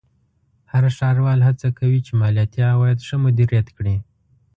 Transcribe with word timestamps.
هر 0.71 0.83
ښاروال 0.97 1.39
هڅه 1.47 1.67
کوي 1.79 1.99
چې 2.05 2.11
مالیاتي 2.21 2.61
عواید 2.71 2.99
ښه 3.07 3.15
مدیریت 3.25 3.67
کړي. 3.77 3.95